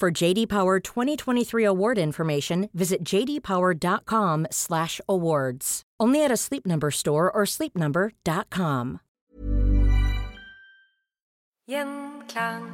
[0.00, 5.82] For JD Power 2023 award information, visit jdpower.com/awards.
[6.00, 8.98] Only at a Sleep Number store or sleepnumber.com.
[11.70, 12.70] Gjenklang.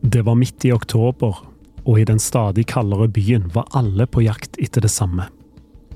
[0.00, 1.36] Det var midt i oktober,
[1.84, 5.28] og i den stadig kaldere byen var alle på jakt etter det samme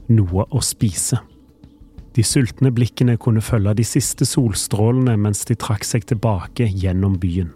[0.09, 1.21] noe å spise.
[2.17, 7.53] De sultne blikkene kunne følge de siste solstrålene mens de trakk seg tilbake gjennom byen.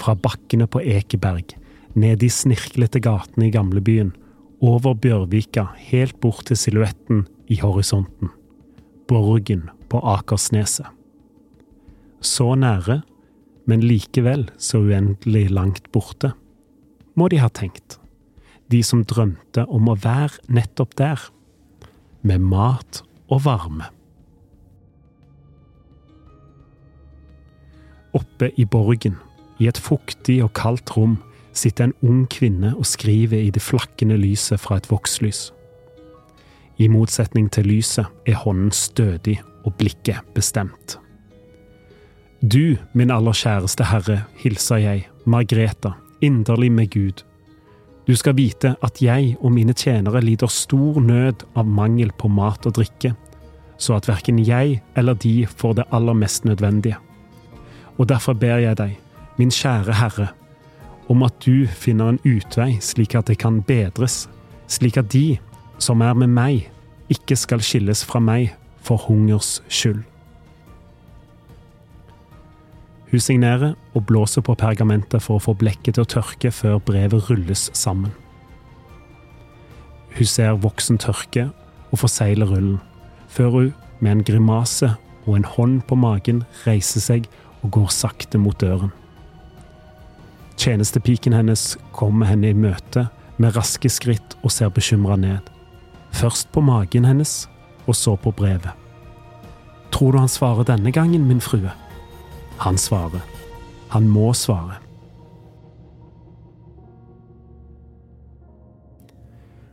[0.00, 1.54] Fra bakkene på Ekeberg,
[1.94, 4.14] ned de snirklete gatene i gamlebyen,
[4.62, 8.30] over Bjørvika, helt bort til silhuetten i horisonten.
[9.10, 10.86] Borgen på Akersneset.
[12.22, 13.00] Så nære,
[13.66, 16.30] men likevel så uendelig langt borte,
[17.14, 17.98] må de ha tenkt.
[18.72, 21.20] De som drømte om å være nettopp der,
[22.22, 23.02] med mat
[23.32, 23.88] og varme.
[28.16, 29.16] Oppe i borgen,
[29.60, 31.18] i et fuktig og kaldt rom,
[31.52, 35.50] sitter en ung kvinne og skriver i det flakkende lyset fra et vokslys.
[36.80, 40.96] I motsetning til lyset er hånden stødig og blikket bestemt.
[42.42, 47.22] Du, min aller kjæreste herre, hilser jeg, Margreta, inderlig med Gud.
[48.06, 52.66] Du skal vite at jeg og mine tjenere lider stor nød av mangel på mat
[52.66, 53.14] og drikke,
[53.78, 56.98] så at verken jeg eller de får det aller mest nødvendige.
[57.98, 58.98] Og derfor ber jeg deg,
[59.38, 60.28] min kjære Herre,
[61.08, 64.28] om at du finner en utvei slik at det kan bedres,
[64.66, 65.38] slik at de
[65.78, 66.70] som er med meg,
[67.10, 70.11] ikke skal skilles fra meg for hungers skyld.
[73.12, 77.28] Hun signerer og blåser på pergamentet for å få blekket til å tørke før brevet
[77.28, 78.14] rulles sammen.
[80.16, 81.50] Hun ser voksen tørke
[81.90, 82.80] og forsegler rullen,
[83.28, 84.94] før hun med en grimase
[85.26, 87.28] og en hånd på magen reiser seg
[87.62, 88.92] og går sakte mot døren.
[90.56, 93.06] Tjenestepiken hennes kommer henne i møte
[93.36, 95.40] med raske skritt og ser bekymra ned.
[96.12, 97.46] Først på magen hennes,
[97.86, 98.72] og så på brevet.
[99.92, 101.72] Tror du han svarer denne gangen, min frue?
[102.58, 103.22] Han svarer.
[103.92, 104.80] Han må svare.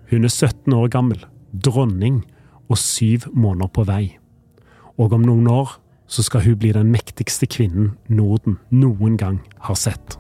[0.10, 2.24] Hun er 17 år gammel, dronning
[2.70, 4.04] og syv måneder på vei.
[4.98, 5.78] Og om noen år
[6.10, 9.40] så skal hun bli den mektigste kvinnen Norden noen gang
[9.70, 10.19] har sett.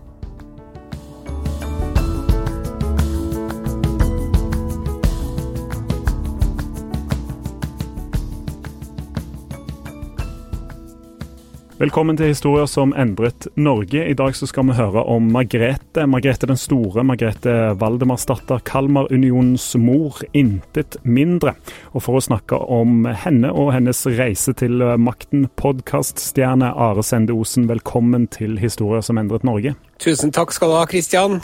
[11.79, 14.01] Velkommen til Historier som endret Norge.
[14.03, 16.03] I dag så skal vi høre om Margrethe.
[16.11, 21.53] Margrethe den store, Margrethe Valdemarsdatter, Kalmarunionens mor, intet mindre.
[21.95, 27.69] Og for å snakke om henne og hennes reise til makten, podkaststjerne Are Sende Osen,
[27.71, 29.77] velkommen til Historier som endret Norge.
[30.03, 31.39] Tusen takk skal du ha, Kristian.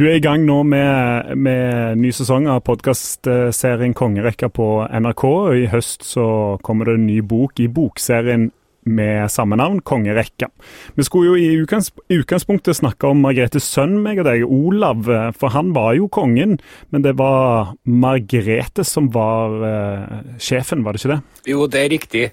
[0.00, 5.28] Du er i gang nå med, med ny sesong av podkastserien Kongerekka på NRK.
[5.60, 8.48] I høst så kommer det en ny bok i bokserien
[8.84, 10.48] med samme navn, kongerekka.
[10.94, 15.06] Vi skulle jo i utgangs utgangspunktet snakke om Margretes sønn, meg og deg, Olav.
[15.38, 16.58] For han var jo kongen,
[16.90, 21.20] men det var Margrete som var uh, sjefen, var det ikke det?
[21.52, 22.24] Jo, det er riktig.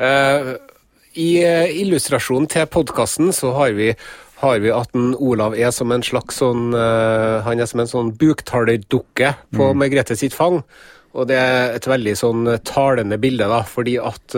[0.00, 0.54] Uh,
[1.14, 3.92] I uh, illustrasjonen til podkasten så har vi
[4.42, 8.08] har vi at en Olav er som en slags sånn Han er som en sånn
[8.18, 9.78] buktalerdukke på mm.
[9.78, 10.56] Margrethe sitt fang.
[11.14, 14.34] Og det er et veldig sånn talende bilde, da, fordi at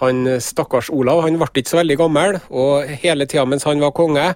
[0.00, 3.94] han stakkars Olav han ble ikke så veldig gammel, og hele tida mens han var
[3.96, 4.26] konge,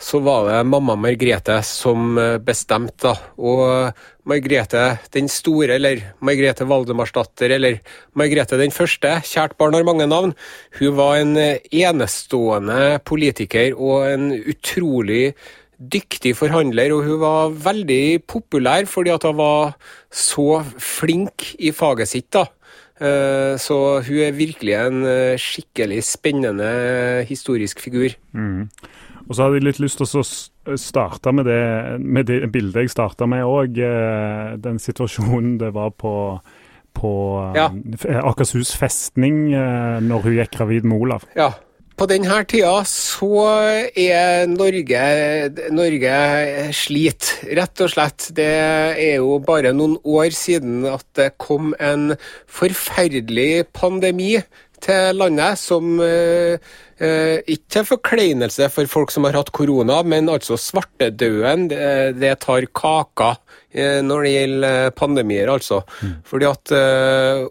[0.00, 3.12] så var det mamma Margrethe som eh, bestemte.
[3.36, 3.92] Og
[4.30, 7.80] Margrethe den store, eller Margrethe Valdemarsdatter, eller
[8.16, 10.36] Margrethe den første, kjært barn har mange navn,
[10.78, 15.34] hun var en enestående politiker og en utrolig
[15.80, 19.76] dyktig forhandler, og hun var veldig populær fordi at hun var
[20.12, 22.30] så flink i faget sitt.
[22.32, 22.46] da.
[23.00, 26.70] Eh, så hun er virkelig en eh, skikkelig spennende
[27.28, 28.12] historisk figur.
[28.36, 28.68] Mm.
[29.28, 31.62] Og så hadde jeg litt lyst til å starte med det,
[32.02, 33.78] med det bildet jeg starta med òg.
[33.80, 36.12] Eh, den situasjonen det var på,
[36.98, 37.12] på
[37.56, 37.70] ja.
[38.20, 39.48] Akershus festning
[40.04, 41.28] når hun gikk gravid med Olav.
[41.38, 41.54] Ja,
[42.00, 43.42] på denne tida så
[43.92, 45.00] er Norge
[45.74, 46.12] Norge
[46.72, 48.30] slit, rett og slett.
[48.36, 52.14] Det er jo bare noen år siden at det kom en
[52.48, 54.38] forferdelig pandemi
[54.80, 56.56] til landet som eh,
[57.04, 62.38] eh ikke til forkleinelse for folk som har hatt korona, men altså svartedauden, det, det
[62.40, 63.34] tar kaka
[63.74, 65.82] eh, når det gjelder pandemier, altså.
[66.00, 66.16] Mm.
[66.24, 66.74] Fordi at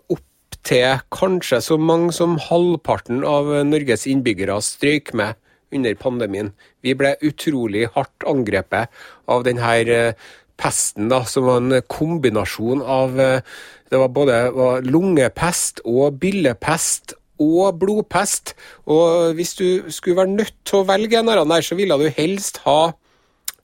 [0.10, 0.26] opp
[0.68, 5.40] til kanskje så mange som halvparten av Norges innbyggere strøyk med
[5.76, 6.52] under pandemien.
[6.84, 8.90] Vi ble utrolig hardt angrepet
[9.30, 10.30] av denne eh,
[10.60, 13.42] pesten, da, som var en kombinasjon av eh,
[13.90, 18.54] Det var både var lungepest og byllepest og blodpest.
[18.86, 21.98] Og hvis du skulle være nødt til å velge en av dem der, så ville
[21.98, 22.92] du helst ha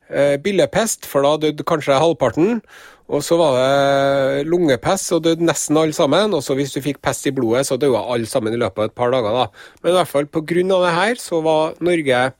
[0.10, 2.64] eh, byllepest, for da døde kanskje halvparten.
[3.06, 6.34] Og så var det lungepest, og døde nesten alle sammen.
[6.34, 8.90] Og så hvis du fikk pest i blodet, så døde alle sammen i løpet av
[8.90, 9.32] et par dager.
[9.34, 9.46] da.
[9.84, 10.64] Men i hvert fall pga.
[10.66, 12.32] det her, så var Norge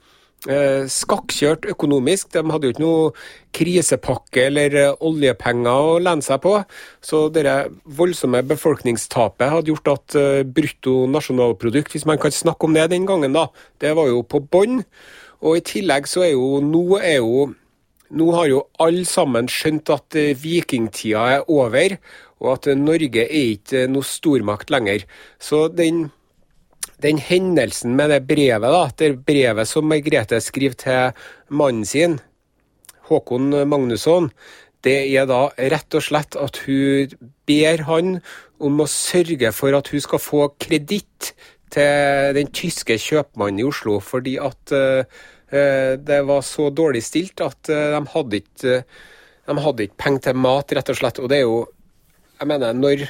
[0.48, 2.32] eh, skakkjørt økonomisk.
[2.34, 3.12] De hadde jo ikke noe
[3.56, 6.56] krisepakke eller eh, oljepenger å lene seg på.
[7.00, 7.46] Så det
[7.84, 13.06] voldsomme befolkningstapet hadde gjort at eh, brutto nasjonalprodukt, hvis man kan snakke om det den
[13.06, 13.46] gangen, da,
[13.82, 14.82] det var jo på bånn.
[15.46, 17.46] Og i tillegg så er jo nå er jo
[18.14, 21.96] nå har jo alle sammen skjønt at eh, vikingtida er over,
[22.42, 25.06] og at eh, Norge er ikke eh, noe stormakt lenger.
[25.42, 26.06] Så den,
[27.02, 32.20] den hendelsen med det brevet, da, det brevet som Margrethe skriver til mannen sin,
[33.06, 34.32] Håkon Magnusson,
[34.82, 37.12] det er da rett og slett at hun
[37.46, 38.16] ber han
[38.62, 41.32] om å sørge for at hun skal få kreditt
[41.74, 44.74] til den tyske kjøpmannen i Oslo, fordi at
[45.50, 48.80] det var så dårlig stilt at eh, de hadde ikke
[49.46, 51.20] de hadde ikke penger til mat, rett og slett.
[51.22, 51.66] Og det er jo
[52.36, 53.06] Jeg mener, når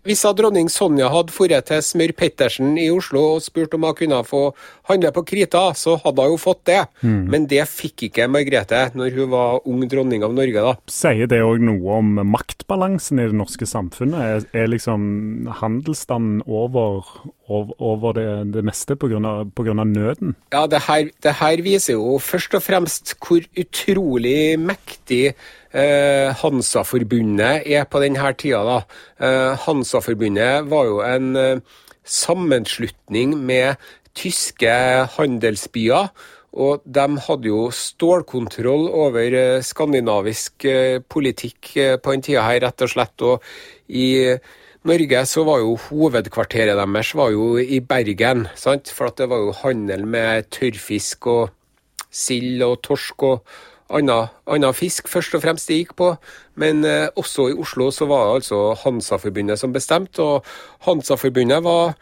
[0.00, 4.20] hvis dronning Sonja hadde dratt til Smør Pettersen i Oslo og spurt om hun kunne
[4.24, 4.54] få
[4.88, 6.78] handle på krita, så hadde hun jo fått det.
[7.04, 7.26] Mm.
[7.28, 10.72] Men det fikk ikke Margrethe når hun var ung dronning av Norge, da.
[10.88, 14.24] Sier det òg noe om maktbalansen i det norske samfunnet?
[14.24, 17.04] Er, er liksom handelsstanden over,
[17.50, 19.18] over, det, det, meste pga.
[19.18, 20.36] nøden?
[20.52, 25.34] Ja, det her, det her viser jo først og fremst hvor utrolig mektig
[25.74, 28.62] eh, Hansa-forbundet er på denne tida.
[28.64, 28.80] da.
[29.20, 31.60] Eh, Hansa-forbundet var jo en eh,
[32.04, 33.74] sammenslutning med
[34.14, 34.70] tyske
[35.16, 36.10] handelsbyer.
[36.50, 42.58] Og de hadde jo stålkontroll over eh, skandinavisk eh, politikk eh, på den tida her,
[42.64, 43.22] rett og slett.
[43.22, 43.44] Og
[43.86, 44.34] i
[44.88, 48.88] Norge så var jo hovedkvarteret deres var jo i Bergen, sant?
[48.88, 51.50] for det var jo handel med tørrfisk og
[52.10, 53.42] sild og torsk og
[53.92, 56.14] annen fisk først og fremst det gikk på.
[56.56, 60.48] Men eh, også i Oslo så var det altså Hansa-forbundet som bestemte, og
[60.86, 61.92] Hansa-forbundet var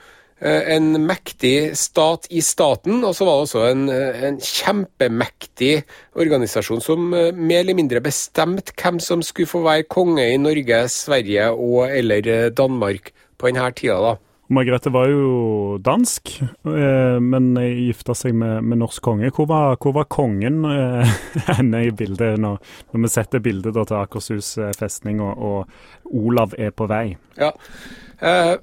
[0.40, 5.72] en mektig stat i staten, og så var det også en, eh, en kjempemektig
[6.14, 10.84] organisasjon som eh, mer eller mindre bestemte hvem som skulle få være konge i Norge,
[10.94, 13.98] Sverige og eller eh, Danmark på denne tida.
[13.98, 14.16] da.
[14.48, 19.28] Margrethe var jo dansk, eh, men gifta seg med, med, norsk konge.
[19.34, 21.18] Hvor var, hvor var kongen eh,
[21.50, 22.56] henne i bildet, når,
[22.92, 25.78] når vi setter bildet til Akershus eh, festning og, og,
[26.08, 27.18] Olav er på vei?
[27.36, 27.52] Ja,
[28.24, 28.54] eh,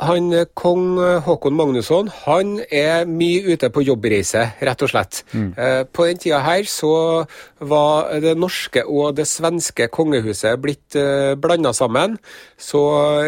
[0.00, 5.22] han, eh, Kong eh, Håkon Magnusson han er mye ute på jobbreise, rett og slett.
[5.32, 5.50] Mm.
[5.56, 7.26] Eh, på den tida her så
[7.60, 10.96] var det norske og det svenske kongehuset blitt
[11.40, 12.16] blanda sammen.
[12.56, 12.80] Så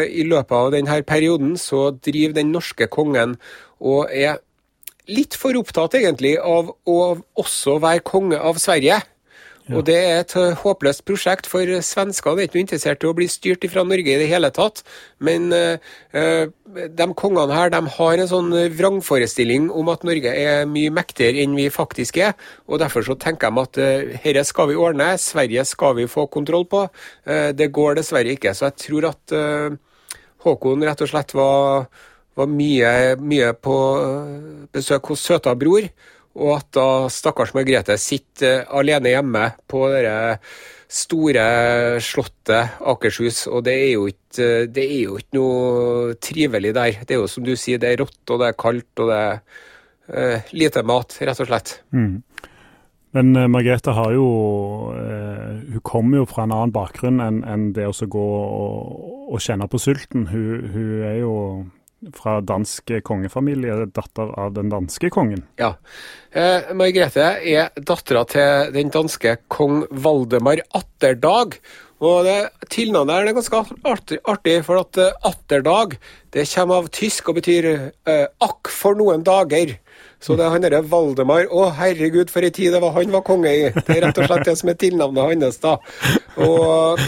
[0.07, 3.37] i løpet av denne perioden så driver den norske kongen
[3.79, 4.41] og er
[5.11, 6.99] litt for opptatt egentlig av å
[7.39, 9.01] også være konge av Sverige.
[9.71, 13.63] Og Det er et håpløst prosjekt, for svenskene er ikke interessert i å bli styrt
[13.71, 14.81] fra Norge i det hele tatt.
[15.23, 15.79] Men uh,
[16.73, 21.55] de kongene her de har en sånn vrangforestilling om at Norge er mye mektigere enn
[21.55, 22.35] vi faktisk er.
[22.67, 23.79] og Derfor så tenker de at
[24.25, 26.87] dette skal vi ordne, Sverige skal vi få kontroll på.
[27.23, 28.51] Uh, det går dessverre ikke.
[28.57, 29.37] Så jeg tror at
[30.43, 31.85] Håkon rett og slett var,
[32.35, 33.77] var mye, mye på
[34.75, 35.87] besøk hos søta bror
[36.33, 40.13] og at da stakkars Margrethe sitter alene hjemme på det
[40.93, 41.43] store
[42.03, 46.99] slottet Akershus, og det er, jo ikke, det er jo ikke noe trivelig der.
[47.01, 49.21] Det er jo som du sier, det er rått, og det er kaldt, og det
[49.23, 49.39] er
[50.13, 51.75] uh, lite mat, rett og slett.
[51.95, 52.21] Mm.
[53.17, 54.27] Men uh, Margrethe har jo
[54.93, 59.39] uh, Hun kommer jo fra en annen bakgrunn enn en det å gå og, og,
[59.41, 60.27] kjenne på sulten.
[60.29, 61.33] Hun, hun er jo
[62.15, 65.45] fra dansk kongefamilie, datter av den danske kongen.
[65.61, 65.73] Ja.
[66.31, 71.59] Eh, Margrethe er dattera til den danske kong Valdemar Atterdag.
[72.03, 72.37] Og det
[72.73, 75.95] Tilnavnet er ganske artig, artig, for at uh, Atterdag
[76.35, 79.77] det kommer av tysk og betyr eh, 'akk for noen dager'.
[80.23, 83.25] Så det er han derre Valdemar Å, herregud, for ei tid det var han var
[83.27, 83.69] konge i!
[83.75, 85.77] Det er rett og slett det som er tilnavnet hans, da.
[86.41, 86.99] Og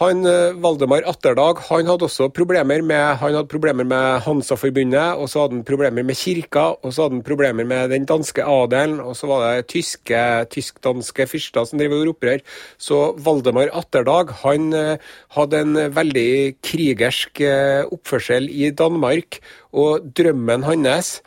[0.00, 5.28] han, eh, Valdemar Atterdag han hadde også problemer med, han hadde problemer med Hansa-forbundet, og
[5.28, 8.96] så hadde han problemer med kirka, og så hadde han problemer med den danske adelen,
[9.04, 10.22] og så var det tyske,
[10.56, 12.40] tysk-danske fyrster som drev og opprør.
[12.80, 14.96] Så Valdemar Atterdag han eh,
[15.36, 16.32] hadde en veldig
[16.64, 19.42] krigersk eh, oppførsel i Danmark,
[19.76, 21.18] og drømmen hans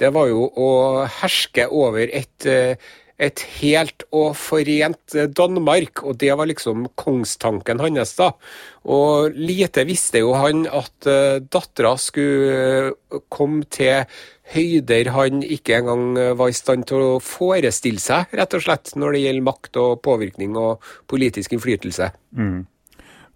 [0.00, 0.68] det var jo å
[1.20, 2.46] herske over et
[3.20, 8.14] et helt og forent Danmark, og det var liksom kongstanken hans.
[8.16, 8.30] da.
[8.88, 14.06] Og lite visste jo han at uh, dattera skulle uh, komme til
[14.50, 19.14] høyder han ikke engang var i stand til å forestille seg, rett og slett, når
[19.14, 22.08] det gjelder makt og påvirkning og politisk innflytelse.
[22.34, 22.64] Mm.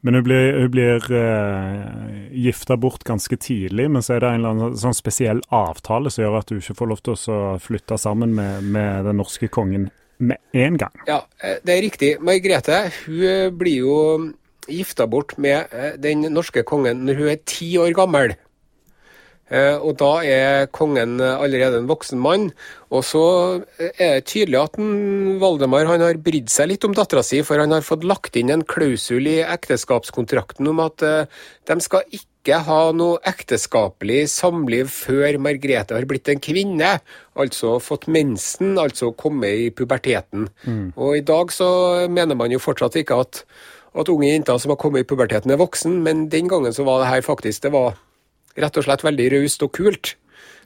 [0.05, 4.43] Men hun blir, hun blir uh, gifta bort ganske tidlig, men så er det en
[4.43, 7.97] eller annen sånn spesiell avtale som gjør at du ikke får lov til å flytte
[8.01, 9.89] sammen med, med den norske kongen
[10.21, 10.93] med en gang.
[11.09, 12.11] Ja, eh, det er riktig.
[12.21, 13.97] Margrethe hun eh, blir jo
[14.69, 18.37] gifta bort med den norske kongen når hun er ti år gammel.
[19.53, 22.51] Eh, og da er kongen allerede en voksen mann.
[22.95, 23.25] Og så
[23.79, 24.79] er det tydelig at
[25.43, 28.53] Valdemar han har brydd seg litt om dattera si, for han har fått lagt inn
[28.55, 35.39] en klausul i ekteskapskontrakten om at eh, de skal ikke ha noe ekteskapelig samliv før
[35.41, 36.91] Margrethe har blitt en kvinne,
[37.41, 40.51] altså fått mensen, altså kommet i puberteten.
[40.65, 40.91] Mm.
[40.93, 41.69] Og i dag så
[42.13, 43.45] mener man jo fortsatt ikke at,
[43.97, 47.01] at unge jenter som har kommet i puberteten er voksen, men den gangen så var
[47.01, 47.97] det her faktisk det var
[48.59, 50.15] rett og slett veldig raust og kult.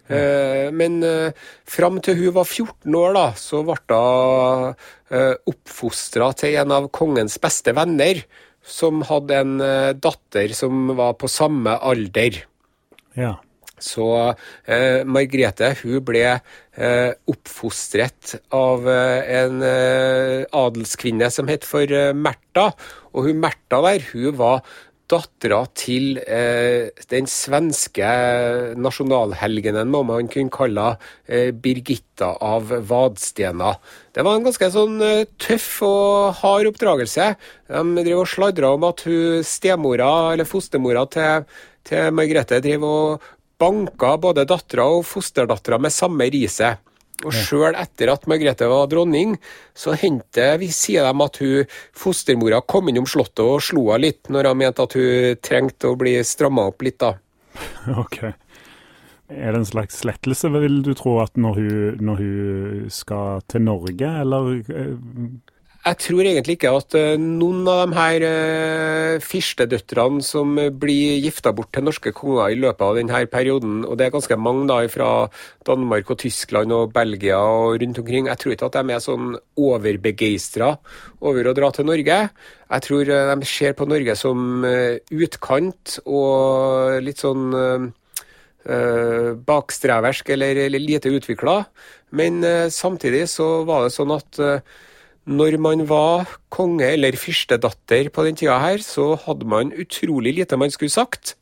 [0.09, 1.37] Uh, men uh,
[1.69, 4.71] fram til hun var 14 år, da, så ble hun
[5.13, 8.23] uh, oppfostra til en av kongens beste venner,
[8.69, 9.53] som hadde en
[9.97, 12.43] datter som var på samme alder.
[13.17, 13.39] Ja.
[13.81, 14.05] Så
[14.69, 22.67] eh, Margrethe hun ble eh, oppfostret av en adelskvinne som het for Märtha.
[23.15, 24.61] Og hun Märtha der, hun var
[25.09, 28.09] dattera til eh, den svenske
[28.79, 30.89] nasjonalhelgenen, må man kunne kalle
[31.27, 33.75] eh, Birgitta av Vadstena.
[34.13, 37.31] Det var en ganske sånn eh, tøff og hard oppdragelse.
[37.71, 41.49] De driver og sladrer om at hun stemora, eller fostermora til,
[41.89, 46.85] til Margrethe, driver og banka både dattera og fosterdattera med samme riset.
[47.27, 49.35] Og sjøl etter at Margrethe var dronning,
[49.75, 54.31] så hendte vi sier de at hun fostermora kom innom slottet og slo henne litt,
[54.31, 57.17] når hun mente at hun trengte å bli stramma opp litt, da.
[58.05, 58.21] Ok.
[59.29, 63.67] Er det en slags lettelse, vil du tro, at når hun, når hun skal til
[63.67, 64.95] Norge, eller eh,
[65.89, 71.71] jeg tror egentlig ikke at eh, noen av de her uh, som blir gifta bort
[71.73, 75.29] til norske konger i løpet av denne perioden, og det er ganske mange da fra
[75.67, 79.37] Danmark og Tyskland og Belgia og rundt omkring, jeg tror ikke at de er sånn
[79.57, 80.75] overbegeistra
[81.21, 82.19] over å dra til Norge.
[82.69, 87.93] Jeg tror uh, de ser på Norge som utkant og litt sånn
[89.49, 91.63] bakstreversk eller lite utvikla.
[92.19, 92.43] Men
[92.75, 94.41] samtidig så var det sånn at
[95.29, 100.57] når man var konge eller fyrstedatter på den tida her, så hadde man utrolig lite
[100.57, 101.35] man skulle sagt.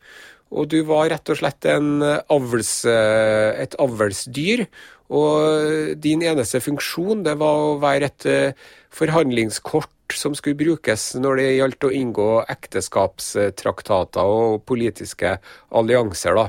[0.51, 4.67] Og du var rett og slett avls, et avlsdyr.
[5.15, 11.39] Og din eneste funksjon det var å være et eh, forhandlingskort som skulle brukes når
[11.39, 15.37] det gjaldt å inngå ekteskapstraktater og politiske
[15.71, 16.35] allianser.
[16.35, 16.49] Da.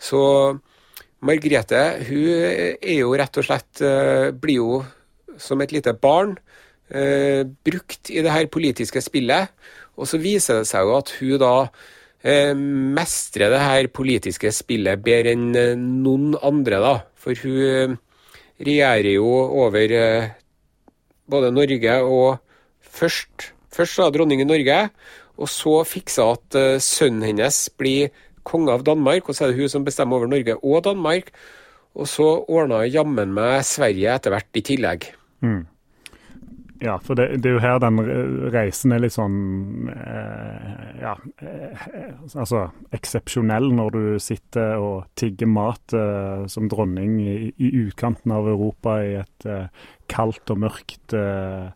[0.00, 0.22] Så
[1.20, 4.82] Margrethe hun er jo rett og slett eh, blir jo
[5.38, 6.38] som et lite barn
[6.90, 9.54] eh, brukt i det her politiske spillet.
[9.98, 11.52] Og så viser det seg jo at hun da
[12.22, 16.94] eh, mestrer det her politiske spillet bedre enn eh, noen andre, da.
[17.18, 17.96] For hun eh,
[18.64, 19.28] regjerer jo
[19.64, 20.30] over eh,
[21.28, 22.38] både Norge og
[22.80, 24.80] først, først da dronning i Norge,
[25.38, 28.10] og så fiksa at eh, sønnen hennes blir
[28.48, 31.30] konge av Danmark, og så er det hun som bestemmer over Norge og Danmark.
[31.98, 35.08] Og så ordna jammen meg Sverige etter hvert i tillegg.
[35.44, 35.62] Mm.
[36.80, 37.98] Ja, for det, det, er jo her den
[38.54, 41.84] reisen er litt sånn eh, Ja, eh,
[42.28, 48.46] altså eksepsjonell når du sitter og tigger mat eh, som dronning i, i, utkanten av
[48.50, 49.66] Europa i et eh,
[50.10, 51.70] kaldt og mørkt eh,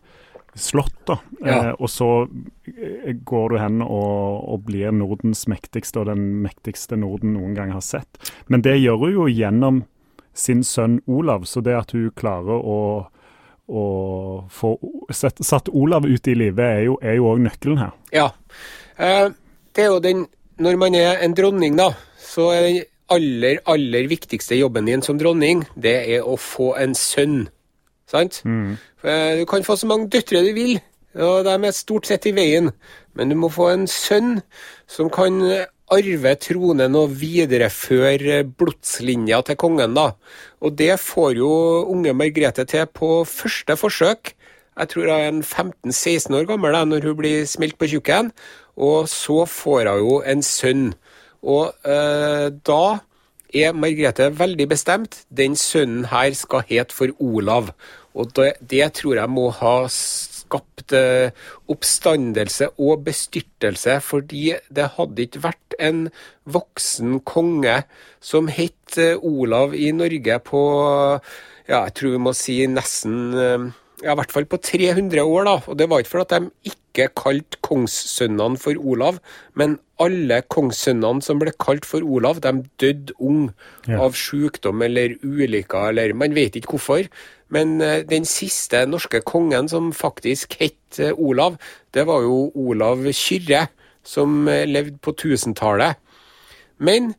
[0.53, 0.95] slott.
[1.05, 1.19] da.
[1.41, 1.57] Ja.
[1.57, 2.09] Eh, og så
[3.23, 7.83] går du hen og, og, blir Nordens mektigste, og den mektigste Norden noen gang har
[7.83, 8.33] sett.
[8.47, 9.83] Men det gjør hun jo gjennom
[10.33, 12.79] sin sønn Olav, så det at hun klarer å
[13.67, 13.83] å
[14.51, 14.73] få
[15.13, 16.63] satt, satt Olav ut i livet,
[17.03, 17.93] er jo òg nøkkelen her.
[18.15, 18.29] Ja.
[18.97, 19.29] Eh,
[19.73, 20.27] det er jo den
[20.61, 25.17] Når man er en dronning, da, så er den aller, aller viktigste jobben din som
[25.17, 27.47] dronning, det er å få en sønn.
[28.05, 28.43] Sant?
[28.45, 28.77] Mm.
[29.01, 30.77] Eh, du kan få så mange døtre du vil,
[31.17, 32.69] og de er stort sett i veien.
[33.17, 34.43] Men du må få en sønn
[34.85, 35.41] som kan
[35.93, 40.11] arve tronen og videreføre blodslinja til kongen, da.
[40.63, 41.51] Og det får jo
[41.93, 44.33] unge Margrethe til på første forsøk.
[44.73, 48.31] Jeg tror hun er 15-16 år gammel da, når hun blir smelt på tjukken.
[48.75, 50.85] Og så får hun jo en sønn.
[51.43, 52.83] Og eh, da
[53.53, 55.21] er Margrethe veldig bestemt.
[55.29, 57.69] Den sønnen her skal hete for Olav.
[58.13, 59.75] Og det, det tror jeg må ha
[60.53, 61.33] skapt eh,
[61.73, 66.05] oppstandelse og bestyrtelse, fordi det hadde ikke vært en
[66.45, 67.81] voksen konge
[68.21, 70.63] som het eh, Olav i Norge på
[71.63, 73.71] ja, jeg tror vi må si nesten eh,
[74.03, 75.55] ja, i hvert fall på 300 år, da.
[75.71, 79.19] Og det var ikke fordi de ikke kalte kongssønnene for Olav,
[79.59, 83.45] men alle kongssønnene som ble kalt for Olav, de døde ung
[83.87, 84.01] ja.
[84.03, 87.07] av sykdom eller ulykker, eller man vet ikke hvorfor.
[87.53, 91.59] Men eh, den siste norske kongen som faktisk het eh, Olav,
[91.93, 93.67] det var jo Olav Kyrre,
[94.03, 95.99] som eh, levde på 1000-tallet.
[96.77, 97.13] Men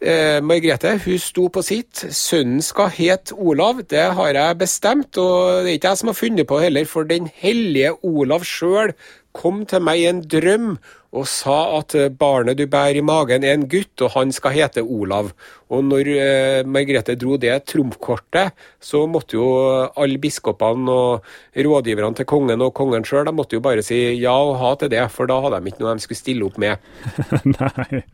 [0.00, 2.04] eh, Margrethe hun sto på sitt.
[2.16, 5.18] Sønnen skal hete Olav, det har jeg bestemt.
[5.20, 8.94] Og det er ikke jeg som har funnet på heller, for den hellige Olav sjøl
[9.36, 10.72] kom til meg i en drøm
[11.10, 14.54] og sa at eh, barnet du bærer i magen er en gutt, og han skal
[14.54, 15.32] hete Olav.
[15.70, 19.48] Og når eh, Margrethe dro det trumfkortet, så måtte jo
[19.90, 21.26] alle biskopene og
[21.66, 25.02] rådgiverne til kongen og kongen sjøl måtte jo bare si ja og ha til det,
[25.10, 26.78] for da hadde de ikke noe de skulle stille opp med.
[27.58, 28.04] Nei.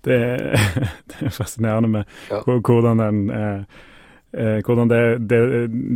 [0.00, 0.16] Det,
[1.12, 2.38] det, er fascinerende med ja.
[2.46, 3.80] hvordan den eh,
[4.30, 5.38] Eh, hvordan det, det,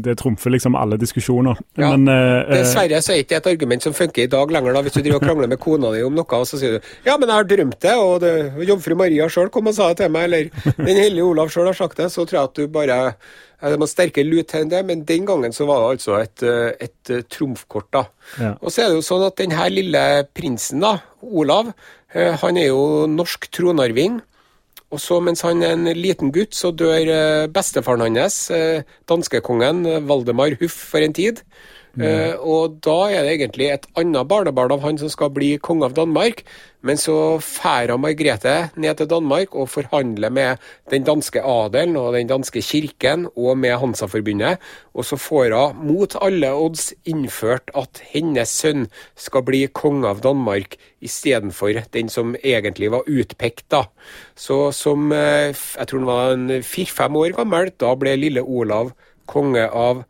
[0.03, 1.59] det, trumfer liksom alle diskusjoner.
[1.79, 4.75] Ja, Men, eh, Dessverre så er ikke det et argument som funker i dag lenger,
[4.75, 6.89] da, hvis du driver og krangler med kona di om noe, og så sier du
[7.07, 8.33] ja, men jeg har drømt det, og det,
[8.67, 11.79] jomfru Maria sjøl kom og sa det til meg, eller den hellige Olav sjøl har
[11.79, 12.99] sagt det, så tror jeg at du bare
[13.65, 16.43] det må sterkere lut enn det, men den gangen så var det altså et,
[16.85, 17.87] et, et trumfkort.
[17.95, 18.03] da.
[18.37, 18.51] Ja.
[18.59, 20.03] Og så er det jo sånn at den her lille
[20.37, 24.21] prinsen, da, Olav, eh, han er jo norsk tronarving.
[24.95, 29.83] Og så mens han er en liten gutt, så dør eh, bestefaren hans, eh, danskekongen
[30.07, 31.43] Valdemar Huff, for en tid.
[31.95, 35.87] Uh, og da er det egentlig et annet barnebarn av han som skal bli konge
[35.87, 36.43] av Danmark.
[36.85, 42.29] Men så drar Margrethe ned til Danmark og forhandler med den danske adelen og den
[42.29, 44.61] danske kirken og med Hansa-forbundet.
[44.93, 50.21] Og så får hun mot alle odds innført at hennes sønn skal bli konge av
[50.27, 53.71] Danmark istedenfor den som egentlig var utpekt.
[53.71, 53.87] da.
[54.37, 58.93] Så som uh, jeg tror han var fire-fem år gammel, da ble lille Olav
[59.27, 60.05] konge av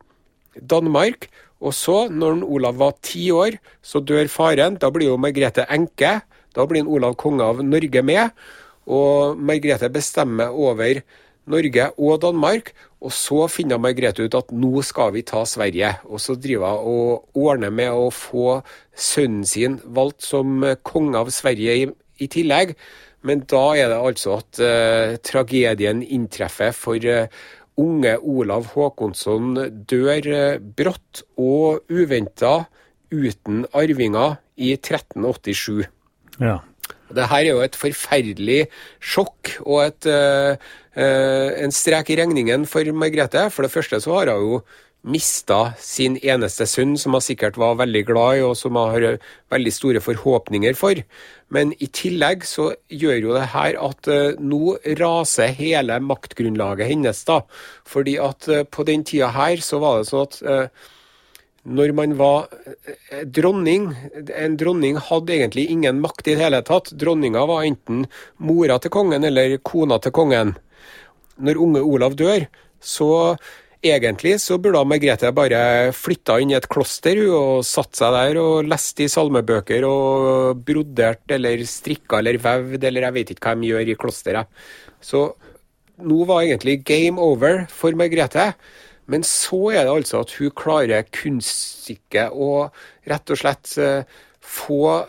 [0.59, 1.29] Danmark.
[1.65, 4.77] Og så, når Olav var ti år, så dør faren.
[4.81, 6.19] Da blir jo Margrethe enke.
[6.55, 8.35] Da blir Olav konge av Norge med.
[8.85, 11.01] Og Margrethe bestemmer over
[11.49, 12.71] Norge og Danmark.
[13.01, 15.95] Og så finner Margrethe ut at nå skal vi ta Sverige.
[16.05, 18.61] Og så driver hun og ordner med å få
[18.93, 21.89] sønnen sin valgt som konge av Sverige i,
[22.21, 22.75] i tillegg.
[23.25, 27.25] Men da er det altså at uh, tragedien inntreffer for uh,
[27.81, 29.55] unge Olav Håkonsson
[29.89, 32.65] dør eh, brått og uventa
[33.11, 35.85] uten arvinger i 1387.
[36.41, 36.59] Ja.
[37.15, 38.65] Det her er jo et forferdelig
[39.03, 40.57] sjokk og et, uh,
[40.97, 43.45] uh, en strek i regningen for Margrethe.
[43.53, 44.57] For det første så har hun jo
[45.05, 49.19] mista sin eneste sønn, som hun sikkert var veldig glad i, og som hun har
[49.53, 51.01] veldig store forhåpninger for.
[51.53, 57.21] Men i tillegg så gjør jo det her at uh, nå raser hele maktgrunnlaget hennes,
[57.27, 57.43] da.
[57.85, 60.91] Fordi at uh, på den tida her så var det sånn at uh,
[61.65, 62.43] når man var
[63.33, 63.87] dronning
[64.37, 66.91] En dronning hadde egentlig ingen makt i det hele tatt.
[66.93, 68.03] Dronninga var enten
[68.37, 70.53] mora til kongen eller kona til kongen.
[71.41, 72.45] Når unge Olav dør,
[72.77, 73.09] så
[73.83, 78.69] egentlig så burde Margrethe bare flytta inn i et kloster og satt seg der og
[78.69, 83.71] leste i salmebøker og brodert eller strikka eller vevd eller jeg vet ikke hva de
[83.71, 84.65] gjør i klosteret.
[85.03, 85.27] Så
[86.05, 88.51] nå var egentlig game over for Margrethe.
[89.07, 92.69] Men så er det altså at hun klarer kunststykket å
[93.05, 94.07] rett og slett eh,
[94.41, 95.05] få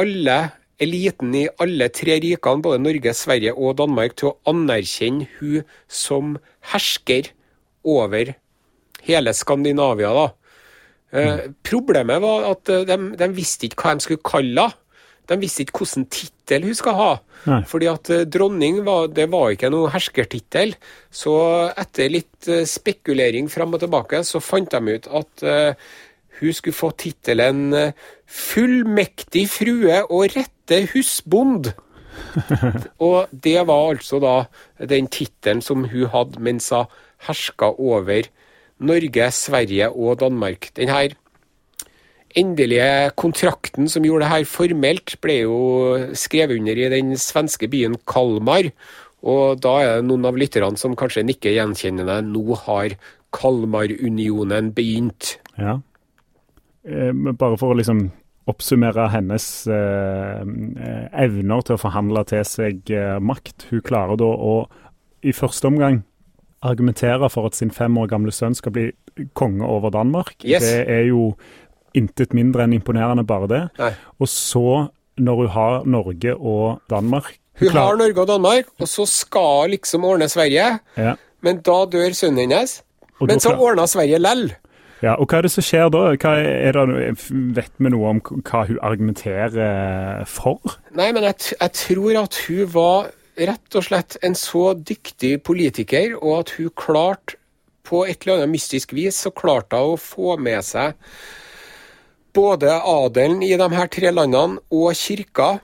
[0.00, 0.38] alle
[0.82, 6.36] eliten i alle tre rikene, både Norge, Sverige og Danmark, til å anerkjenne hun som
[6.72, 7.30] hersker
[7.84, 8.34] over
[9.06, 10.12] hele Skandinavia.
[10.14, 10.28] da.
[11.12, 11.56] Eh, mm.
[11.62, 14.78] Problemet var at eh, de, de, visste ikke hva de skulle kalle henne.
[15.30, 17.10] De visste ikke hvilken tittel hun skal ha.
[17.46, 17.60] Nei.
[17.70, 20.74] Fordi at uh, dronning var, det var ikke noen herskertittel.
[21.14, 21.34] Så
[21.78, 25.94] etter litt spekulering fram og tilbake, så fant de ut at uh,
[26.40, 27.70] hun skulle få tittelen
[28.26, 31.70] fullmektig frue og rette husbond.
[33.06, 34.34] og det var altså da
[34.90, 36.90] den tittelen som hun hadde mens hun
[37.26, 38.28] herska over
[38.82, 40.70] Norge, Sverige og Danmark.
[40.76, 41.12] Denne
[42.36, 45.58] endelige kontrakten som gjorde det her formelt, ble jo
[46.16, 48.70] skrevet under i den svenske byen Kalmar.
[49.22, 52.18] Og da er det noen av lytterne som kanskje nikker gjenkjennende.
[52.26, 52.96] Nå har
[53.32, 55.36] Kalmarunionen begynt.
[55.56, 55.78] Ja.
[56.82, 58.08] Eh, bare for å liksom
[58.50, 60.42] oppsummere hennes eh,
[61.22, 63.68] evner til å forhandle til seg eh, makt.
[63.70, 64.56] Hun klarer da å
[65.22, 66.02] i første omgang
[66.62, 68.88] argumentere for at sin fem år gamle sønn skal bli
[69.38, 70.34] konge over Danmark.
[70.44, 70.62] Yes.
[70.62, 71.32] Det er jo
[71.98, 73.62] intet mindre enn imponerende, bare det.
[73.80, 73.92] Nei.
[74.22, 77.90] Og så, når hun har Norge og Danmark Hun klar...
[77.90, 80.78] har Norge og Danmark, og så skal liksom ordne Sverige.
[80.96, 81.14] Ja.
[81.42, 82.80] Men da dør sønnen hennes.
[83.20, 84.54] Men så ordner Sverige lell.
[85.02, 86.02] Ja, og Hva er det som skjer da?
[86.22, 87.14] Hva er det,
[87.56, 90.78] vet vi noe om hva hun argumenterer for?
[90.94, 96.16] Nei, men jeg, jeg tror at hun var rett og slett en så dyktig politiker,
[96.20, 97.38] og at hun klarte
[97.86, 100.94] på et eller annet mystisk vis så klarte hun å få med seg
[102.32, 105.56] både adelen i de her tre landene og kirka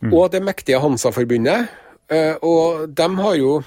[0.00, 0.12] mm.
[0.12, 1.68] og det mektige Hansa-forbundet.
[2.08, 3.58] Eh, og de har jo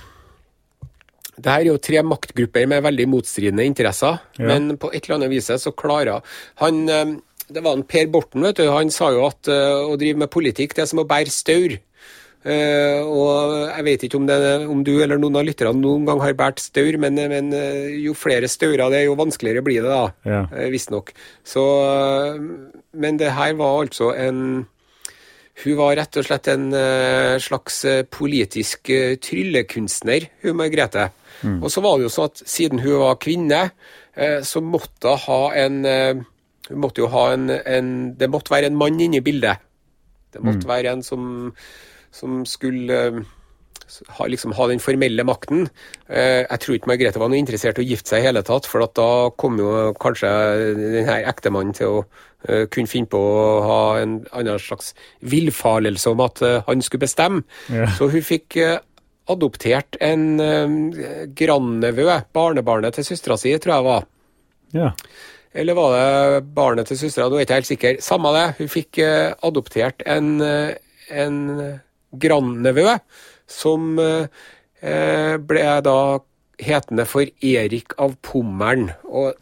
[1.42, 4.46] det her er jo tre maktgrupper med veldig motstridende interesser, ja.
[4.50, 6.22] men på et eller annet vis så klarer
[6.62, 7.18] han eh,
[7.52, 8.70] Det var en Per Borten, vet du.
[8.72, 11.74] Han sa jo at uh, å drive med politikk, det er som å bære staur.
[12.42, 16.22] Uh, og jeg vet ikke om, det, om, du eller noen av lytterne noen gang
[16.24, 19.92] har båret staur, men, men uh, jo flere staurer det er, jo vanskeligere blir det,
[19.92, 20.08] da.
[20.26, 20.40] Ja.
[20.50, 21.12] Uh, Visstnok.
[21.46, 21.62] Så
[22.98, 24.66] Men det her var altså en
[25.62, 26.72] Hun var rett og slett en
[27.44, 28.90] slags politisk
[29.22, 31.12] tryllekunstner, hun Margrethe.
[31.44, 31.60] Mm.
[31.62, 33.60] Og så var det jo sånn at siden hun var kvinne,
[34.48, 35.78] så måtte hun ha en
[36.72, 39.62] Hun måtte jo ha en, en Det måtte være en mann inne i bildet.
[40.34, 40.72] Det måtte mm.
[40.72, 41.30] være en som
[42.12, 43.22] som skulle eh,
[44.18, 45.66] ha, liksom, ha den formelle makten.
[46.08, 48.68] Eh, jeg tror ikke Margrethe var noe interessert i å gifte seg i hele tatt,
[48.70, 49.72] for da kom jo
[50.02, 50.30] kanskje
[50.78, 54.94] denne ektemannen til å uh, kunne finne på å ha en annen slags
[55.34, 57.44] villfarelse om at han skulle bestemme.
[57.72, 57.90] Ja.
[57.98, 58.58] Så hun fikk
[59.32, 60.24] adoptert en
[61.38, 64.10] grandnevø, barnebarnet til søstera si, tror jeg var.
[64.76, 64.90] Ja.
[65.54, 68.02] Eller var det barnet til søstera, nå er jeg ikke helt sikker.
[68.04, 69.00] Samme det, hun fikk
[69.46, 71.40] adoptert en, en
[72.12, 72.98] grandnevø,
[73.48, 75.98] som eh, ble da
[76.62, 78.92] hetende for Erik av Pommern.
[79.10, 79.34] Og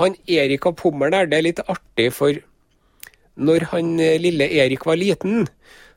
[0.00, 2.40] han Erik av Pommern er det litt artig, for
[3.34, 5.46] når han eh, lille Erik var liten,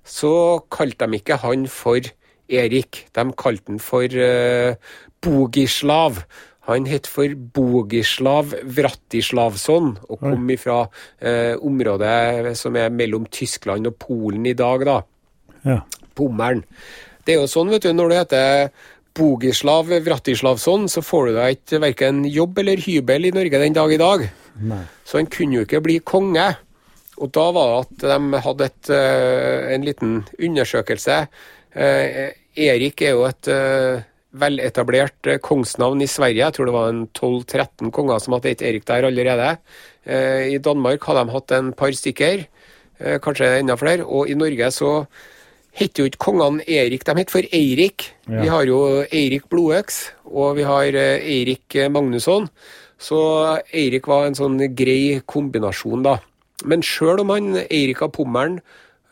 [0.08, 2.02] så kalte de ikke han for
[2.48, 4.78] Erik, de kalte han for uh,
[5.20, 6.22] Bogislav.
[6.68, 14.00] Han het for Bogislav Vratislavsson og kom fra uh, området som er mellom Tyskland og
[14.00, 15.02] Polen i dag, da.
[15.64, 15.82] Ja.
[17.26, 18.70] Det er jo sånn, vet du, når du heter
[19.18, 23.94] Bogislav Vratislavsson, så får du deg ikke verken jobb eller hybel i Norge den dag
[23.94, 24.26] i dag.
[24.70, 24.84] Nei.
[25.06, 26.48] Så han kunne jo ikke bli konge.
[27.18, 31.18] Og da var det at de hadde et, uh, en liten undersøkelse.
[31.74, 34.04] Uh, Erik er jo et uh,
[34.38, 36.44] veletablert kongsnavn i Sverige.
[36.44, 39.56] Jeg tror det var en 12-13 konger som hadde hett Erik der allerede.
[40.08, 42.46] I Danmark hadde de hatt en par stykker,
[43.24, 44.06] kanskje enda flere.
[44.06, 44.92] Og i Norge så
[45.78, 48.10] heter jo ikke kongene Erik, de heter for Eirik.
[48.28, 48.42] Ja.
[48.42, 52.50] Vi har jo Eirik Blodøks, og vi har eh, Eirik Magnusson.
[52.98, 53.20] Så
[53.70, 56.18] Eirik var en sånn grei kombinasjon, da.
[56.66, 58.58] Men sjøl om han Eirik av Pommern,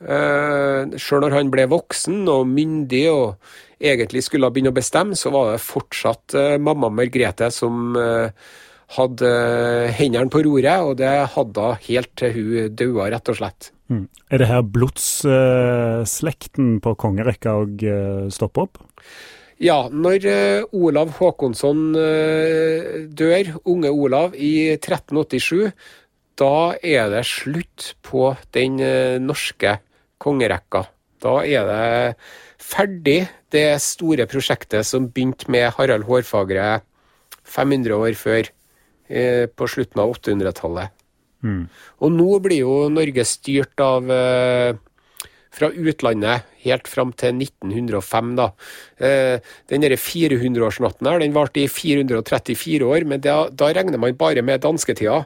[0.01, 5.29] uh, sjøl når han ble voksen og myndig og egentlig skulle begynne å bestemme, så
[5.29, 7.93] var det fortsatt mamma Margrethe som
[8.93, 9.29] hadde
[9.97, 13.71] hendene på roret, og det hadde hun helt til hun daua, rett og slett.
[13.89, 14.05] Mm.
[14.33, 17.73] Er det her blodsslekten på kongerekka òg
[18.33, 18.75] stopper opp?
[19.61, 20.19] Ja, når
[20.75, 25.71] Olav Håkonsson dør, unge Olav, i 1387,
[26.35, 28.75] da er det slutt på den
[29.23, 29.79] norske
[30.19, 30.85] kongerekka.
[31.23, 32.15] Da er det
[32.59, 36.81] ferdig, det store prosjektet som begynte med Harald Hårfagre
[37.45, 38.43] 500 år før.
[39.07, 40.93] Eh, på slutten av 800-tallet.
[41.45, 41.67] Mm.
[42.01, 44.77] Og nå blir jo Norge styrt av eh,
[45.55, 48.35] fra utlandet helt fram til 1905.
[48.39, 48.49] da.
[48.97, 49.39] Eh,
[49.71, 54.63] den 400-årsnatten her, den varte i 434 år, men da, da regner man bare med
[54.65, 55.23] dansketida.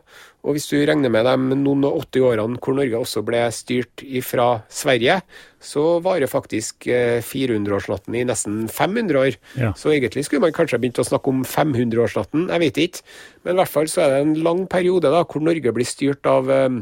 [0.48, 4.04] Og hvis du regner med de noen og 80 årene hvor Norge også ble styrt
[4.24, 5.18] fra Sverige,
[5.60, 9.40] så varer faktisk 400-årsnatten eh, i nesten 500 år.
[9.60, 9.74] Ja.
[9.76, 13.04] Så egentlig skulle man kanskje begynt å snakke om 500-årsnatten, jeg vet ikke.
[13.44, 16.30] Men i hvert fall så er det en lang periode da, hvor Norge blir styrt
[16.30, 16.80] av eh,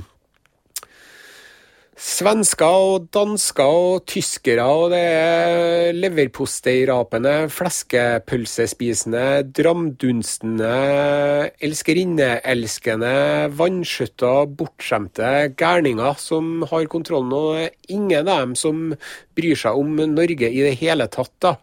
[1.98, 9.24] Svensker og dansker og tyskere, og det er leverposteirapende, fleskepølsespisende,
[9.58, 10.74] dramdunstende,
[11.58, 13.14] elskerinneelskende,
[13.58, 18.92] vanskjøtta, bortskjemte gærninger som har kontrollen, og ingen av dem som
[19.34, 21.34] bryr seg om Norge i det hele tatt.
[21.42, 21.56] da.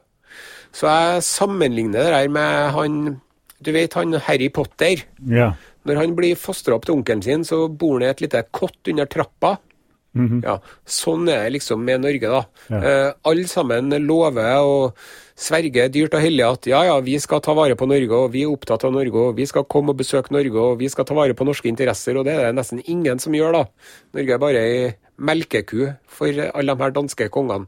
[0.75, 3.21] Så jeg sammenligner det der med han
[3.65, 5.07] Du vet han Harry Potter?
[5.31, 5.55] Ja.
[5.87, 8.91] Når han blir fostra opp til onkelen sin, så bor han i et lite kott
[8.91, 9.55] under trappa.
[10.15, 10.45] Mm -hmm.
[10.45, 12.45] ja, sånn er det liksom med Norge, da.
[12.71, 12.83] Ja.
[12.83, 14.93] Eh, alle sammen lover og
[15.37, 18.43] sverger dyrt og hellig at ja, ja, vi skal ta vare på Norge, og vi
[18.43, 21.15] er opptatt av Norge, og vi skal komme og besøke Norge, og vi skal ta
[21.15, 23.65] vare på norske interesser, og det er det nesten ingen som gjør, da.
[24.15, 27.67] Norge er bare ei melkeku for alle de her danske kongene.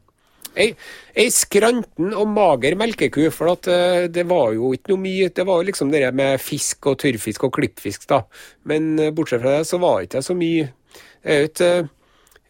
[0.56, 0.70] Ei,
[1.12, 5.44] ei skranten og mager melkeku, for at, uh, det var jo ikke noe mye Det
[5.44, 8.22] var jo liksom det med fisk og tørrfisk og klippfisk, da.
[8.64, 11.70] Men uh, bortsett fra det, så var det ikke så mye Det er jo ikke
[11.82, 11.92] uh,